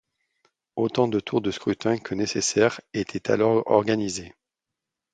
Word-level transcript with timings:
Autant 0.77 1.07
de 1.07 1.19
tours 1.19 1.41
de 1.41 1.51
scrutin 1.51 1.99
que 1.99 2.15
nécessaire 2.15 2.81
étaient 2.91 3.29
alors 3.29 3.61
organisés. 3.67 4.33